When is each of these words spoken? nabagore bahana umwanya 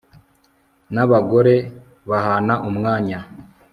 nabagore 0.93 1.55
bahana 2.09 2.53
umwanya 2.69 3.19